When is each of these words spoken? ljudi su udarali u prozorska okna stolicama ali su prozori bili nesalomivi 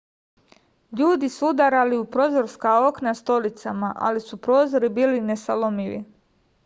ljudi 1.01 1.27
su 1.33 1.47
udarali 1.49 1.99
u 2.03 2.07
prozorska 2.15 2.71
okna 2.87 3.13
stolicama 3.21 3.93
ali 4.09 4.25
su 4.29 4.41
prozori 4.47 4.91
bili 5.01 5.21
nesalomivi 5.31 6.01